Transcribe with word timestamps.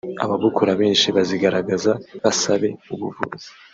ababukora 0.23 0.71
benshi 0.81 1.07
bazigaragaza 1.15 1.91
basabe 2.23 2.69
ubuvuzi 2.93 3.49